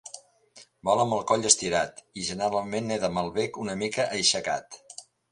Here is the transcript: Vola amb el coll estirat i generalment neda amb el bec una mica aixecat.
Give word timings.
Vola 0.87 1.03
amb 1.07 1.15
el 1.17 1.19
coll 1.31 1.43
estirat 1.49 1.99
i 2.21 2.25
generalment 2.29 2.87
neda 2.91 3.07
amb 3.13 3.21
el 3.23 3.29
bec 3.35 3.59
una 3.65 3.75
mica 3.83 4.07
aixecat. 4.21 4.81